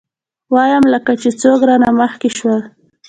ويم 0.53 0.83
لکه 0.93 1.13
چې 1.21 1.29
څوک 1.41 1.59
رانه 1.69 1.89
مخکې 2.01 2.29
شول. 2.37 2.61